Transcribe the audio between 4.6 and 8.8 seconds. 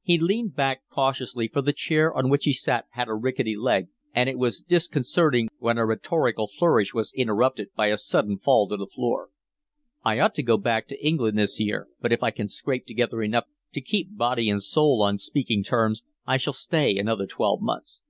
disconcerting when a rhetorical flourish was interrupted by a sudden fall to